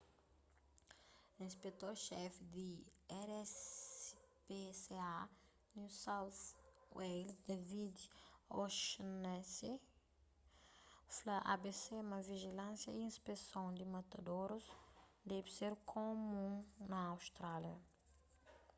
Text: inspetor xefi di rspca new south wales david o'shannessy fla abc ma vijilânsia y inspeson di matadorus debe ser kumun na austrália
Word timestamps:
inspetor 1.45 1.93
xefi 2.05 2.43
di 2.55 2.69
rspca 3.29 5.13
new 5.75 5.89
south 6.05 6.41
wales 6.97 7.37
david 7.49 7.95
o'shannessy 8.59 9.73
fla 11.17 11.37
abc 11.53 11.83
ma 12.09 12.17
vijilânsia 12.31 12.89
y 12.93 13.01
inspeson 13.09 13.67
di 13.77 13.85
matadorus 13.95 14.65
debe 15.31 15.49
ser 15.57 15.73
kumun 15.91 16.51
na 16.91 16.97
austrália 17.13 17.77